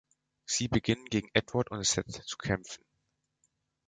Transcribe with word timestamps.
Sie 0.45 0.67
beginnen, 0.67 1.05
gegen 1.05 1.29
Edward 1.35 1.69
und 1.69 1.85
Seth 1.85 2.23
zu 2.25 2.35
kämpfen. 2.39 2.83